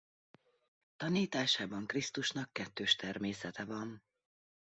Tanításában 0.95 1.85
Krisztusnak 1.87 2.51
kettős 2.53 2.95
természete 2.95 3.65
van. 3.65 4.03